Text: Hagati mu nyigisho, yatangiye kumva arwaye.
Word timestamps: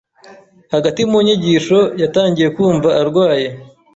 Hagati 0.73 1.01
mu 1.11 1.19
nyigisho, 1.25 1.79
yatangiye 2.01 2.47
kumva 2.55 2.89
arwaye. 3.01 3.47